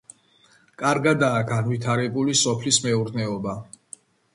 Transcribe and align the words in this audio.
კარგადაა 0.83 1.45
განვითარებული 1.53 2.37
სოფლის 2.43 2.85
მეურნეობა. 2.91 3.61